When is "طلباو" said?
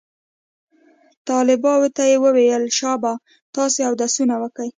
1.27-1.83